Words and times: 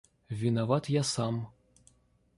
Виноват 0.29 0.89
я 0.89 1.03
сам. 1.03 1.47